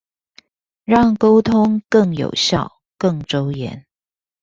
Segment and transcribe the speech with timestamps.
[0.85, 3.85] 讓溝通更有效、更周延